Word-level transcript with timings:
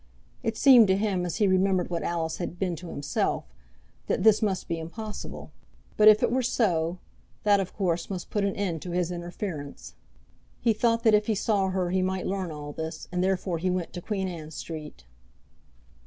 It 0.41 0.57
seemed 0.57 0.87
to 0.87 0.97
him, 0.97 1.27
as 1.27 1.35
he 1.35 1.45
remembered 1.45 1.91
what 1.91 2.01
Alice 2.01 2.37
had 2.37 2.57
been 2.57 2.75
to 2.77 2.89
himself, 2.89 3.43
that 4.07 4.23
this 4.23 4.41
must 4.41 4.67
be 4.67 4.79
impossible. 4.79 5.51
But 5.95 6.07
if 6.07 6.23
it 6.23 6.31
were 6.31 6.41
so, 6.41 6.97
that 7.43 7.59
of 7.59 7.75
course 7.75 8.09
must 8.09 8.31
put 8.31 8.43
an 8.43 8.55
end 8.55 8.81
to 8.81 8.89
his 8.93 9.11
interference. 9.11 9.93
He 10.59 10.73
thought 10.73 11.03
that 11.03 11.13
if 11.13 11.27
he 11.27 11.35
saw 11.35 11.67
her 11.67 11.91
he 11.91 12.01
might 12.01 12.25
learn 12.25 12.49
all 12.49 12.73
this, 12.73 13.07
and 13.11 13.23
therefore 13.23 13.59
he 13.59 13.69
went 13.69 13.93
to 13.93 14.01
Queen 14.01 14.27
Anne 14.27 14.49
Street. 14.49 15.05